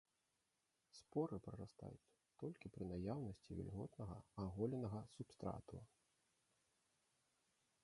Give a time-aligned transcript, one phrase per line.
[0.99, 2.09] Споры прарастаюць
[2.45, 5.75] толькі пры наяўнасці вільготнага аголенага субстрату.